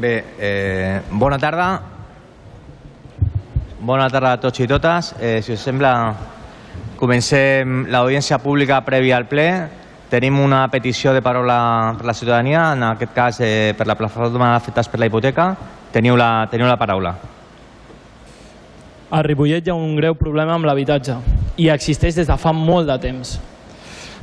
Bé, 0.00 0.24
eh, 0.38 1.02
bona 1.10 1.36
tarda. 1.38 1.82
Bona 3.80 4.06
tarda 4.08 4.32
a 4.32 4.38
tots 4.40 4.62
i 4.64 4.66
totes. 4.66 5.10
Eh, 5.20 5.42
si 5.44 5.52
us 5.52 5.60
sembla, 5.60 5.90
comencem 6.96 7.82
l'audiència 7.92 8.38
pública 8.40 8.78
prèvia 8.80 9.18
al 9.18 9.26
ple. 9.28 9.44
Tenim 10.08 10.38
una 10.40 10.62
petició 10.72 11.12
de 11.12 11.20
paraula 11.20 11.58
per 11.98 12.08
la 12.08 12.14
ciutadania, 12.16 12.72
en 12.72 12.86
aquest 12.94 13.12
cas 13.12 13.42
eh, 13.44 13.74
per 13.76 13.86
la 13.86 13.98
plataforma 13.98 14.54
d'afectats 14.54 14.88
per 14.88 15.02
la 15.02 15.10
hipoteca. 15.10 15.50
Teniu 15.92 16.16
la, 16.16 16.48
teniu 16.48 16.64
la 16.64 16.80
paraula. 16.80 17.14
A 19.10 19.20
Ripollet 19.26 19.68
hi 19.68 19.70
ha 19.70 19.76
un 19.76 19.98
greu 20.00 20.16
problema 20.16 20.56
amb 20.56 20.64
l'habitatge 20.64 21.18
i 21.60 21.68
existeix 21.68 22.16
des 22.16 22.30
de 22.30 22.40
fa 22.40 22.56
molt 22.56 22.88
de 22.88 22.96
temps. 23.04 23.36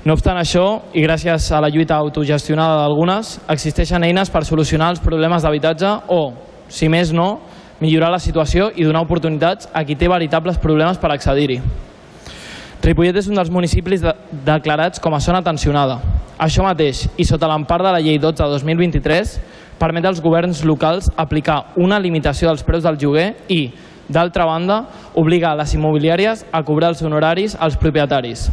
No 0.05 0.13
obstant 0.13 0.37
això, 0.37 0.65
i 0.93 1.01
gràcies 1.03 1.49
a 1.51 1.59
la 1.63 1.69
lluita 1.73 1.97
autogestionada 1.97 2.83
d'algunes, 2.83 3.39
existeixen 3.49 4.03
eines 4.05 4.29
per 4.29 4.45
solucionar 4.45 4.91
els 4.93 5.01
problemes 5.03 5.43
d'habitatge 5.43 5.89
o, 6.13 6.21
si 6.69 6.87
més 6.89 7.11
no, 7.11 7.39
millorar 7.81 8.11
la 8.13 8.21
situació 8.21 8.69
i 8.75 8.85
donar 8.85 9.03
oportunitats 9.05 9.69
a 9.73 9.83
qui 9.85 9.97
té 9.97 10.09
veritables 10.09 10.57
problemes 10.61 11.01
per 11.01 11.11
accedir-hi. 11.13 11.59
Ripollet 12.83 13.17
és 13.19 13.27
un 13.27 13.35
dels 13.35 13.49
municipis 13.51 14.03
de 14.05 14.13
declarats 14.45 15.01
com 15.03 15.15
a 15.17 15.19
zona 15.19 15.41
tensionada. 15.43 15.97
Això 16.39 16.63
mateix, 16.63 17.07
i 17.17 17.25
sota 17.25 17.49
l'empart 17.49 17.83
de 17.83 17.91
la 17.91 17.99
llei 17.99 18.19
12 18.21 18.37
de 18.37 18.49
2023, 18.53 19.33
permet 19.81 20.05
als 20.05 20.21
governs 20.21 20.63
locals 20.63 21.09
aplicar 21.17 21.73
una 21.75 21.99
limitació 21.99 22.47
dels 22.47 22.63
preus 22.63 22.85
del 22.85 23.01
lloguer 23.01 23.31
i, 23.49 23.71
d'altra 24.07 24.45
banda, 24.45 24.83
obligar 25.17 25.57
les 25.57 25.73
immobiliàries 25.73 26.45
a 26.51 26.63
cobrar 26.63 26.93
els 26.93 27.03
honoraris 27.03 27.57
als 27.59 27.75
propietaris. 27.81 28.47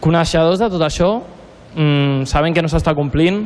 Coneixedors 0.00 0.60
de 0.62 0.70
tot 0.72 0.80
això, 0.80 1.10
mmm, 1.74 2.24
saben 2.24 2.54
que 2.56 2.62
no 2.62 2.68
s'està 2.72 2.94
complint. 2.96 3.42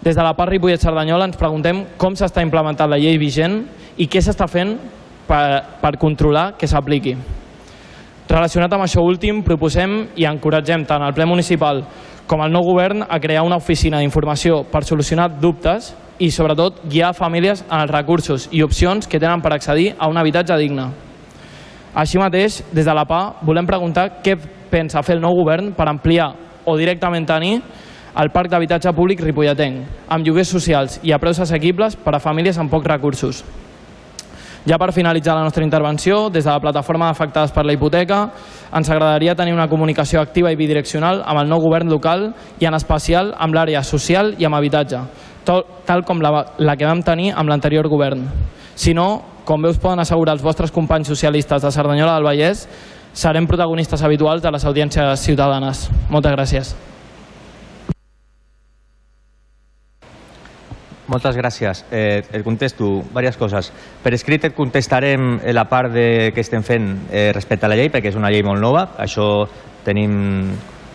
Des 0.00 0.16
de 0.16 0.22
la 0.22 0.36
part 0.38 0.52
Ripollet-Cerdanyola 0.52 1.26
ens 1.26 1.36
preguntem 1.36 1.84
com 1.98 2.14
s'està 2.14 2.44
implementant 2.46 2.88
la 2.88 2.98
llei 2.98 3.18
vigent 3.18 3.64
i 3.98 4.06
què 4.06 4.22
s'està 4.22 4.46
fent 4.48 4.76
per, 5.26 5.62
per 5.82 5.98
controlar 5.98 6.54
que 6.56 6.68
s'apliqui. 6.70 7.16
Relacionat 8.30 8.72
amb 8.72 8.86
això 8.86 9.02
últim, 9.02 9.42
proposem 9.42 10.06
i 10.16 10.24
encoratgem 10.30 10.86
tant 10.86 11.02
al 11.02 11.12
ple 11.16 11.26
municipal 11.26 11.82
com 12.30 12.44
al 12.44 12.52
nou 12.54 12.62
govern 12.62 13.02
a 13.02 13.18
crear 13.18 13.42
una 13.42 13.58
oficina 13.58 13.98
d'informació 13.98 14.62
per 14.70 14.84
solucionar 14.86 15.26
dubtes 15.42 15.90
i, 16.22 16.30
sobretot, 16.30 16.84
guiar 16.86 17.10
famílies 17.18 17.64
en 17.66 17.80
els 17.80 17.90
recursos 17.90 18.46
i 18.54 18.62
opcions 18.62 19.10
que 19.10 19.18
tenen 19.18 19.42
per 19.42 19.56
accedir 19.56 19.96
a 19.98 20.06
un 20.06 20.20
habitatge 20.20 20.54
digne. 20.60 20.86
Així 21.98 22.22
mateix, 22.22 22.60
des 22.70 22.86
de 22.86 22.94
la 22.94 23.02
PA, 23.08 23.40
volem 23.42 23.66
preguntar 23.66 24.22
què 24.22 24.36
pensa 24.70 25.02
fer 25.02 25.18
el 25.18 25.24
nou 25.24 25.34
govern 25.36 25.72
per 25.76 25.88
ampliar 25.90 26.32
o 26.64 26.76
directament 26.78 27.26
tenir 27.28 27.58
el 28.20 28.30
parc 28.34 28.50
d'habitatge 28.50 28.92
públic 28.94 29.20
ripolletenc, 29.22 29.84
amb 30.08 30.26
lloguers 30.26 30.50
socials 30.50 30.98
i 31.06 31.12
a 31.12 31.18
preus 31.22 31.38
assequibles 31.42 31.96
per 31.96 32.16
a 32.16 32.22
famílies 32.22 32.58
amb 32.58 32.70
pocs 32.70 32.88
recursos. 32.90 33.44
Ja 34.68 34.76
per 34.76 34.92
finalitzar 34.92 35.34
la 35.38 35.44
nostra 35.46 35.64
intervenció, 35.64 36.28
des 36.28 36.44
de 36.44 36.50
la 36.50 36.60
plataforma 36.60 37.06
d'afectades 37.08 37.52
per 37.52 37.64
la 37.64 37.72
hipoteca, 37.72 38.18
ens 38.76 38.90
agradaria 38.90 39.34
tenir 39.34 39.54
una 39.54 39.68
comunicació 39.70 40.20
activa 40.20 40.52
i 40.52 40.58
bidireccional 40.58 41.22
amb 41.24 41.40
el 41.40 41.48
nou 41.48 41.62
govern 41.64 41.88
local 41.88 42.34
i 42.60 42.68
en 42.68 42.76
especial 42.76 43.32
amb 43.38 43.56
l'àrea 43.56 43.82
social 43.82 44.34
i 44.36 44.44
amb 44.44 44.58
habitatge, 44.58 45.00
tal 45.46 46.04
com 46.04 46.20
la, 46.20 46.44
la 46.58 46.76
que 46.76 46.84
vam 46.84 47.00
tenir 47.02 47.32
amb 47.32 47.48
l'anterior 47.48 47.88
govern. 47.88 48.26
Si 48.74 48.92
no, 48.92 49.08
com 49.48 49.62
bé 49.62 49.72
us 49.72 49.80
poden 49.80 50.04
assegurar 50.04 50.36
els 50.36 50.44
vostres 50.44 50.70
companys 50.70 51.08
socialistes 51.08 51.62
de 51.62 51.72
Cerdanyola 51.72 52.18
del 52.18 52.28
Vallès, 52.28 52.66
serem 53.12 53.46
protagonistes 53.46 54.02
habituals 54.02 54.42
de 54.42 54.50
les 54.50 54.64
audiències 54.64 55.26
ciutadanes. 55.26 55.88
Moltes 56.10 56.32
gràcies. 56.36 56.74
Moltes 61.10 61.34
gràcies. 61.34 61.84
Eh, 61.90 62.22
et 62.22 62.42
contesto 62.46 63.00
diverses 63.08 63.36
coses. 63.36 63.72
Per 64.02 64.12
escrit 64.14 64.44
et 64.46 64.54
contestarem 64.54 65.40
la 65.50 65.64
part 65.66 65.90
de, 65.90 66.30
que 66.34 66.44
estem 66.44 66.62
fent 66.62 66.92
eh, 67.10 67.32
respecte 67.34 67.66
a 67.66 67.70
la 67.72 67.78
llei, 67.78 67.90
perquè 67.90 68.12
és 68.12 68.18
una 68.18 68.30
llei 68.30 68.44
molt 68.46 68.62
nova. 68.62 68.84
Això 69.02 69.48
tenim, 69.82 70.52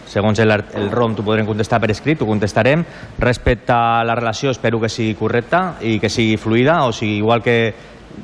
segons 0.07 0.39
el, 0.39 0.53
el 0.55 0.87
ROM, 0.93 1.17
t'ho 1.17 1.25
podrem 1.27 1.47
contestar 1.49 1.81
per 1.83 1.91
escrit, 1.91 2.21
t'ho 2.21 2.29
contestarem. 2.29 2.85
Respecte 3.19 3.75
a 3.75 4.05
la 4.07 4.15
relació, 4.15 4.55
espero 4.55 4.79
que 4.79 4.93
sigui 4.93 5.17
correcta 5.19 5.81
i 5.83 5.97
que 5.99 6.09
sigui 6.09 6.39
fluida, 6.39 6.85
o 6.87 6.95
sigui, 6.95 7.17
igual 7.19 7.43
que 7.43 7.73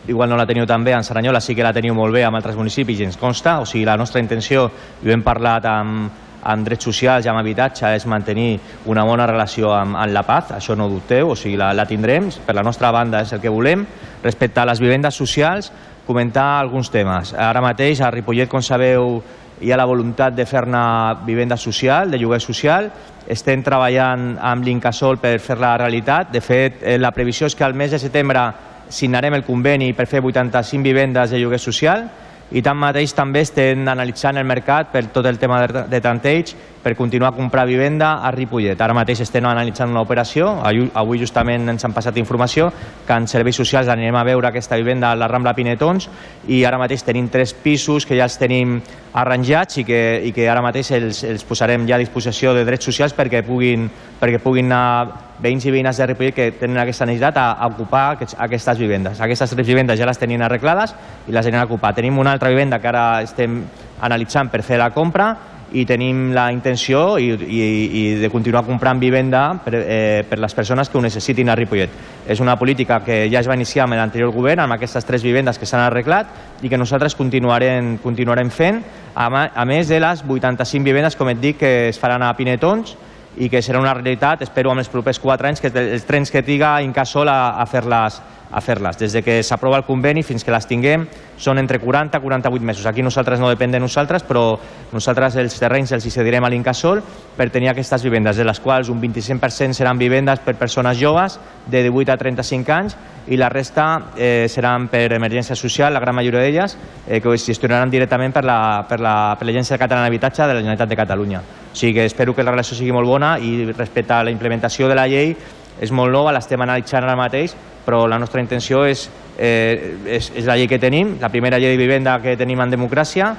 igual 0.07 0.29
no 0.29 0.37
la 0.37 0.47
teniu 0.47 0.65
tan 0.67 0.83
bé, 0.83 0.93
en 0.93 1.03
Saranyola 1.03 1.41
sí 1.41 1.55
que 1.55 1.63
la 1.63 1.73
teniu 1.73 1.95
molt 1.97 2.13
bé 2.13 2.25
amb 2.25 2.39
altres 2.39 2.57
municipis 2.57 2.99
i 2.99 3.07
ens 3.07 3.17
consta, 3.17 3.59
o 3.61 3.65
sigui, 3.65 3.85
la 3.85 3.97
nostra 3.97 4.21
intenció, 4.21 4.69
i 5.03 5.09
ho 5.09 5.13
hem 5.13 5.23
parlat 5.23 5.65
amb, 5.69 6.09
amb 6.43 6.65
drets 6.65 6.87
socials 6.89 7.25
i 7.25 7.29
amb 7.29 7.39
habitatge, 7.41 7.93
és 7.95 8.07
mantenir 8.09 8.59
una 8.89 9.05
bona 9.05 9.27
relació 9.29 9.73
amb, 9.75 9.97
amb 9.99 10.13
la 10.13 10.23
paz, 10.27 10.55
això 10.57 10.75
no 10.75 10.89
dubteu, 10.89 11.33
o 11.33 11.37
sigui, 11.37 11.57
la, 11.59 11.71
la 11.77 11.85
tindrem, 11.85 12.31
per 12.45 12.55
la 12.57 12.65
nostra 12.65 12.91
banda 12.91 13.21
és 13.21 13.33
el 13.33 13.41
que 13.41 13.53
volem. 13.53 13.85
Respecte 14.23 14.61
a 14.61 14.65
les 14.69 14.81
vivendes 14.81 15.15
socials, 15.15 15.71
comentar 16.07 16.59
alguns 16.59 16.89
temes. 16.91 17.35
Ara 17.37 17.61
mateix 17.61 18.01
a 18.01 18.11
Ripollet, 18.11 18.49
com 18.49 18.61
sabeu, 18.65 19.21
hi 19.61 19.71
ha 19.71 19.77
la 19.77 19.85
voluntat 19.85 20.33
de 20.33 20.45
fer-ne 20.49 20.81
vivenda 21.27 21.57
social, 21.57 22.09
de 22.09 22.17
lloguer 22.17 22.41
social. 22.41 22.89
Estem 23.29 23.61
treballant 23.63 24.33
amb 24.41 24.65
l'Incasol 24.65 25.19
per 25.21 25.37
fer-la 25.39 25.75
realitat. 25.77 26.31
De 26.33 26.41
fet, 26.41 26.81
eh, 26.81 26.97
la 26.97 27.13
previsió 27.13 27.47
és 27.47 27.55
que 27.55 27.63
al 27.63 27.77
mes 27.77 27.91
de 27.93 27.99
setembre 28.01 28.47
signarem 28.91 29.33
el 29.33 29.45
conveni 29.47 29.93
per 29.93 30.05
fer 30.07 30.21
85 30.21 30.83
vivendes 30.83 31.31
de 31.31 31.39
lloguer 31.39 31.59
social 31.59 32.05
i 32.51 32.61
tanmateix 32.61 33.13
també 33.15 33.45
estem 33.45 33.87
analitzant 33.87 34.37
el 34.37 34.47
mercat 34.47 34.91
per 34.91 35.05
tot 35.15 35.25
el 35.25 35.39
tema 35.39 35.61
de, 35.67 36.01
tanteig 36.03 36.53
per 36.81 36.95
continuar 36.95 37.31
a 37.31 37.35
comprar 37.35 37.65
vivenda 37.67 38.13
a 38.25 38.31
Ripollet. 38.31 38.79
Ara 38.81 38.95
mateix 38.97 39.21
estem 39.21 39.45
analitzant 39.45 39.91
una 39.91 40.01
operació, 40.01 40.49
avui 40.65 41.21
justament 41.21 41.69
ens 41.69 41.85
han 41.85 41.93
passat 41.93 42.17
informació 42.17 42.71
que 43.07 43.13
en 43.13 43.27
serveis 43.29 43.59
socials 43.61 43.91
anirem 43.91 44.17
a 44.17 44.25
veure 44.25 44.49
aquesta 44.49 44.79
vivenda 44.79 45.11
a 45.11 45.17
la 45.19 45.29
Rambla 45.29 45.53
Pinetons 45.53 46.09
i 46.49 46.63
ara 46.65 46.79
mateix 46.81 47.05
tenim 47.05 47.29
tres 47.29 47.53
pisos 47.53 48.05
que 48.05 48.17
ja 48.17 48.25
els 48.25 48.37
tenim 48.41 48.79
arranjats 49.13 49.77
i 49.81 49.83
que, 49.85 50.01
i 50.25 50.31
que 50.33 50.47
ara 50.49 50.63
mateix 50.63 50.93
els, 50.97 51.23
els 51.27 51.43
posarem 51.45 51.85
ja 51.87 51.97
a 51.97 52.01
disposició 52.01 52.55
de 52.55 52.65
drets 52.65 52.87
socials 52.87 53.13
perquè 53.13 53.43
puguin, 53.45 53.89
perquè 54.19 54.39
puguin 54.41 54.71
anar 54.71 55.29
veïns 55.41 55.65
i 55.65 55.73
veïnes 55.73 55.97
de 55.97 56.07
Ripollet 56.07 56.35
que 56.37 56.49
tenen 56.57 56.79
aquesta 56.81 57.05
necessitat 57.09 57.37
a, 57.41 57.47
a 57.57 57.69
ocupar 57.69 58.03
aquests, 58.15 58.37
aquestes 58.39 58.81
vivendes. 58.81 59.21
Aquestes 59.21 59.53
tres 59.53 59.67
vivendes 59.67 59.99
ja 59.99 60.09
les 60.09 60.19
tenien 60.21 60.41
arreglades 60.45 60.93
i 61.27 61.33
les 61.33 61.45
anirem 61.45 61.65
a 61.65 61.69
ocupar. 61.69 61.95
Tenim 61.97 62.19
una 62.21 62.33
altra 62.37 62.49
vivenda 62.53 62.79
que 62.79 62.89
ara 62.89 63.05
estem 63.25 63.63
analitzant 64.01 64.49
per 64.53 64.61
fer 64.65 64.79
la 64.81 64.91
compra 64.93 65.31
i 65.73 65.85
tenim 65.87 66.31
la 66.35 66.49
intenció 66.51 67.17
i, 67.19 67.29
i, 67.31 67.61
i 68.01 68.03
de 68.19 68.29
continuar 68.29 68.63
comprant 68.67 68.99
vivenda 68.99 69.43
per, 69.63 69.73
eh, 69.79 70.23
per 70.27 70.39
les 70.39 70.55
persones 70.55 70.89
que 70.89 70.97
ho 70.97 71.03
necessitin 71.03 71.49
a 71.49 71.55
Ripollet. 71.55 71.93
És 72.27 72.39
una 72.43 72.57
política 72.59 72.99
que 73.05 73.23
ja 73.31 73.39
es 73.39 73.49
va 73.49 73.57
iniciar 73.57 73.85
amb 73.85 73.97
l'anterior 73.99 74.33
govern, 74.35 74.63
amb 74.63 74.75
aquestes 74.77 75.07
tres 75.07 75.23
vivendes 75.23 75.59
que 75.59 75.69
s'han 75.69 75.85
arreglat 75.85 76.61
i 76.61 76.69
que 76.69 76.79
nosaltres 76.79 77.15
continuarem, 77.15 77.95
continuarem 78.03 78.51
fent, 78.51 78.81
a, 79.15 79.27
a 79.27 79.65
més 79.65 79.87
de 79.91 79.99
les 79.99 80.25
85 80.27 80.83
vivendes, 80.85 81.15
com 81.15 81.29
et 81.31 81.39
dic, 81.41 81.61
que 81.61 81.89
es 81.89 81.99
faran 81.99 82.23
a 82.23 82.33
Pinetons, 82.37 82.95
i 83.37 83.47
que 83.49 83.61
serà 83.63 83.79
una 83.79 83.93
realitat, 83.93 84.41
espero, 84.43 84.71
amb 84.71 84.83
els 84.83 84.91
propers 84.91 85.19
quatre 85.19 85.47
anys, 85.47 85.61
que 85.63 85.71
els 85.71 86.05
trens 86.07 86.31
que 86.31 86.43
triga 86.43 86.79
Incasol 86.83 87.31
a, 87.31 87.55
a 87.61 87.65
fer-les 87.65 88.21
a 88.51 88.61
fer-les. 88.61 88.97
Des 88.99 89.13
de 89.13 89.21
que 89.23 89.41
s'aprova 89.43 89.79
el 89.79 89.85
conveni 89.87 90.23
fins 90.23 90.43
que 90.43 90.51
les 90.51 90.67
tinguem 90.67 91.05
són 91.41 91.57
entre 91.61 91.79
40 91.79 92.19
i 92.19 92.21
48 92.21 92.65
mesos. 92.65 92.85
Aquí 92.85 93.01
nosaltres 93.01 93.39
no 93.39 93.49
depèn 93.49 93.71
de 93.71 93.79
nosaltres, 93.79 94.25
però 94.27 94.59
nosaltres 94.91 95.37
els 95.41 95.57
terrenys 95.59 95.93
els 95.95 96.07
cedirem 96.11 96.43
a 96.43 96.51
l'Incasol 96.51 97.01
per 97.37 97.49
tenir 97.49 97.71
aquestes 97.71 98.03
vivendes, 98.03 98.37
de 98.37 98.45
les 98.45 98.59
quals 98.59 98.91
un 98.91 99.01
25% 99.01 99.77
seran 99.77 99.97
vivendes 99.97 100.43
per 100.43 100.55
persones 100.59 100.99
joves 100.99 101.39
de 101.67 101.83
18 101.87 102.11
a 102.11 102.19
35 102.19 102.75
anys 102.75 102.97
i 103.31 103.37
la 103.37 103.49
resta 103.49 103.87
eh, 104.17 104.47
seran 104.49 104.89
per 104.91 105.07
emergència 105.13 105.55
social, 105.55 105.93
la 105.93 106.03
gran 106.03 106.15
majoria 106.17 106.43
d'elles, 106.43 106.77
eh, 107.07 107.21
que 107.21 107.33
es 107.33 107.47
gestionaran 107.47 107.89
directament 107.89 108.33
per 108.33 108.43
l'Agència 108.43 108.89
per 108.89 109.01
la, 109.01 109.35
per 109.39 109.85
Catalana 109.87 110.07
d'Habitatge 110.07 110.47
de 110.47 110.53
la 110.53 110.59
Generalitat 110.59 110.89
de 110.89 111.03
Catalunya. 111.05 111.43
O 111.71 111.75
sigui 111.75 111.93
que 111.93 112.05
espero 112.05 112.35
que 112.35 112.43
la 112.43 112.51
relació 112.51 112.75
sigui 112.77 112.91
molt 112.91 113.07
bona 113.07 113.37
i 113.39 113.71
respecte 113.71 114.13
a 114.13 114.23
la 114.27 114.31
implementació 114.31 114.89
de 114.91 114.95
la 114.95 115.07
llei 115.07 115.35
és 115.81 115.91
molt 115.91 116.11
nova, 116.13 116.33
l'estem 116.35 116.61
analitzant 116.61 117.05
ara 117.05 117.15
mateix, 117.17 117.55
però 117.85 118.03
la 118.07 118.19
nostra 118.19 118.41
intenció 118.43 118.83
és, 118.85 119.07
eh, 119.37 119.95
és, 120.05 120.31
és 120.35 120.45
la 120.45 120.57
llei 120.59 120.67
que 120.67 120.79
tenim, 120.79 121.15
la 121.21 121.31
primera 121.33 121.57
llei 121.57 121.73
de 121.73 121.79
vivenda 121.79 122.19
que 122.21 122.35
tenim 122.37 122.61
en 122.61 122.75
democràcia, 122.75 123.31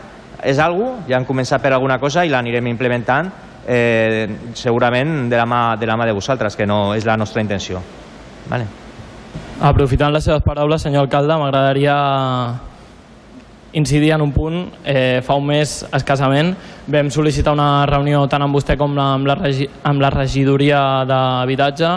és 0.42 0.58
algo, 0.58 0.96
ja 1.06 1.20
hem 1.20 1.28
començat 1.28 1.62
per 1.62 1.74
alguna 1.76 2.00
cosa 2.02 2.24
i 2.26 2.32
l'anirem 2.32 2.66
implementant 2.66 3.30
eh, 3.66 4.26
segurament 4.58 5.28
de 5.30 5.38
la, 5.38 5.46
mà, 5.46 5.62
de 5.78 5.86
la 5.86 5.96
mà 5.96 6.08
de 6.08 6.16
vosaltres, 6.16 6.56
que 6.56 6.66
no 6.66 6.96
és 6.96 7.06
la 7.06 7.16
nostra 7.16 7.44
intenció. 7.44 7.82
Vale. 8.50 8.66
Aprofitant 9.62 10.10
les 10.12 10.24
seves 10.26 10.42
paraules, 10.42 10.82
senyor 10.82 11.06
alcalde, 11.06 11.36
m'agradaria 11.38 11.94
incidir 13.72 14.12
en 14.12 14.22
un 14.22 14.32
punt. 14.32 14.68
Eh, 14.84 15.20
fa 15.24 15.34
un 15.34 15.46
mes, 15.46 15.74
escassament, 15.92 16.54
vam 16.86 17.10
sol·licitar 17.10 17.54
una 17.56 17.84
reunió 17.88 18.24
tant 18.28 18.44
amb 18.44 18.54
vostè 18.54 18.76
com 18.80 18.96
amb 18.98 19.28
la, 19.28 19.36
regi 19.38 19.68
amb 19.88 20.02
la 20.02 20.10
regidoria 20.12 20.80
d'habitatge. 21.08 21.92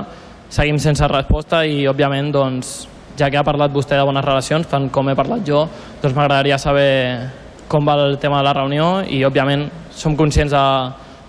Seguim 0.50 0.80
sense 0.80 1.07
resposta 1.12 1.63
i, 1.66 1.86
òbviament, 1.89 2.31
doncs, 2.31 2.75
ja 3.18 3.30
que 3.31 3.39
ha 3.39 3.48
parlat 3.48 3.74
vostè 3.74 3.98
de 3.98 4.04
bones 4.06 4.25
relacions, 4.25 4.68
tant 4.68 4.89
com 4.94 5.10
he 5.10 5.16
parlat 5.16 5.44
jo, 5.48 5.66
doncs 6.01 6.16
m'agradaria 6.16 6.60
saber 6.60 6.92
com 7.68 7.88
va 7.88 7.95
el 8.04 8.19
tema 8.19 8.39
de 8.39 8.48
la 8.48 8.54
reunió 8.54 8.89
i, 9.07 9.24
òbviament, 9.25 9.66
som 9.95 10.16
conscients 10.16 10.54
de, 10.54 10.66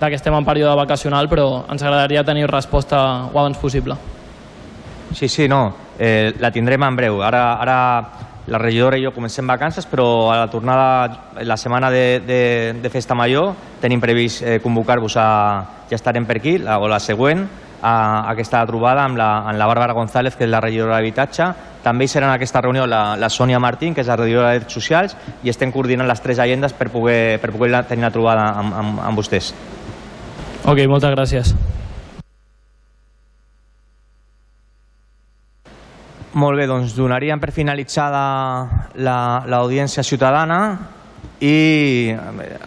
de 0.01 0.11
que 0.11 0.19
estem 0.19 0.35
en 0.37 0.45
període 0.45 0.75
vacacional, 0.77 1.31
però 1.31 1.65
ens 1.73 1.83
agradaria 1.83 2.25
tenir 2.25 2.51
resposta 2.51 3.01
o 3.33 3.39
abans 3.39 3.59
possible. 3.59 3.97
Sí, 5.15 5.29
sí, 5.29 5.49
no, 5.49 5.73
eh, 5.99 6.35
la 6.39 6.51
tindrem 6.53 6.83
en 6.83 6.97
breu. 6.97 7.23
Ara, 7.25 7.45
ara 7.63 7.79
la 8.47 8.59
regidora 8.59 8.99
i 8.99 9.05
jo 9.05 9.13
comencem 9.15 9.47
vacances, 9.47 9.87
però 9.91 10.31
a 10.33 10.39
la 10.39 10.51
tornada, 10.51 11.33
la 11.43 11.57
setmana 11.57 11.91
de, 11.91 12.21
de, 12.27 12.41
de 12.83 12.91
Festa 12.91 13.15
Major, 13.15 13.55
tenim 13.83 14.01
previst 14.01 14.43
eh, 14.43 14.59
convocar-vos 14.63 15.17
a... 15.19 15.29
Ja 15.87 15.95
estarem 15.95 16.25
per 16.27 16.41
aquí, 16.41 16.57
la, 16.59 16.81
o 16.83 16.89
la 16.91 16.99
següent, 16.99 17.45
a, 17.81 17.93
a 17.93 18.33
aquesta 18.33 18.65
trobada 18.67 19.05
amb 19.07 19.19
la, 19.19 19.29
amb 19.47 19.59
la 19.59 19.69
Bàrbara 19.71 19.95
González, 19.95 20.35
que 20.35 20.47
és 20.47 20.51
la 20.51 20.61
regidora 20.65 20.97
d'Habitatge. 20.97 21.47
També 21.87 22.07
hi 22.07 22.11
serà 22.11 22.27
en 22.27 22.35
aquesta 22.35 22.63
reunió 22.65 22.89
la, 22.91 23.15
la 23.15 23.31
Sònia 23.31 23.61
Martín, 23.63 23.95
que 23.95 24.03
és 24.03 24.11
la 24.11 24.19
regidora 24.19 24.51
de 24.51 24.65
Drets 24.65 24.75
Socials, 24.75 25.15
i 25.47 25.53
estem 25.53 25.71
coordinant 25.71 26.11
les 26.11 26.23
tres 26.23 26.43
agendes 26.43 26.75
per 26.75 26.91
poder, 26.91 27.39
per 27.43 27.55
poder 27.55 27.85
tenir 27.87 28.07
una 28.07 28.15
trobada 28.15 28.51
amb, 28.59 28.75
amb, 28.83 29.01
amb 29.13 29.23
vostès. 29.23 29.55
Ok, 30.67 30.83
moltes 30.91 31.15
gràcies. 31.15 31.55
Molt 36.37 36.59
bé, 36.61 36.67
doncs 36.69 36.93
donaríem 36.97 37.41
per 37.41 37.51
finalitzada 37.53 38.23
la- 39.01 39.43
l'audiència 39.49 40.03
ciutadana 40.05 40.59
i 41.41 42.13
eh, 42.13 42.59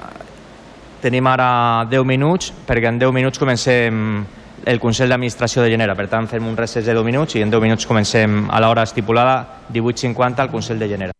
tenim 1.03 1.27
ara 1.29 1.85
10 1.89 2.03
minuts, 2.05 2.51
perquè 2.65 2.89
en 2.89 2.97
10 2.99 3.13
minuts 3.13 3.37
comencem 3.39 4.25
el 4.65 4.79
Consell 4.81 5.09
d'Administració 5.13 5.61
de 5.63 5.69
Genera. 5.71 5.95
Per 5.95 6.07
tant, 6.09 6.27
fem 6.27 6.47
un 6.49 6.57
recés 6.57 6.85
de 6.85 6.93
10 6.97 7.05
minuts 7.05 7.35
i 7.37 7.43
en 7.45 7.49
10 7.53 7.61
minuts 7.61 7.85
comencem 7.85 8.47
a 8.49 8.59
l'hora 8.59 8.83
estipulada 8.89 9.37
18.50 9.71 10.39
al 10.41 10.49
Consell 10.51 10.79
de 10.81 10.89
Genera. 10.89 11.13